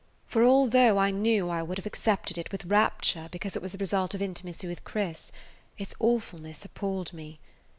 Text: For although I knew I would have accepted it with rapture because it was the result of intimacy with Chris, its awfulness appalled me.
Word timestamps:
For 0.25 0.43
although 0.43 0.97
I 0.97 1.11
knew 1.11 1.51
I 1.51 1.61
would 1.61 1.77
have 1.77 1.85
accepted 1.85 2.35
it 2.39 2.51
with 2.51 2.65
rapture 2.65 3.27
because 3.31 3.55
it 3.55 3.61
was 3.61 3.71
the 3.71 3.77
result 3.77 4.15
of 4.15 4.21
intimacy 4.23 4.65
with 4.65 4.83
Chris, 4.83 5.31
its 5.77 5.93
awfulness 5.99 6.65
appalled 6.65 7.13
me. 7.13 7.37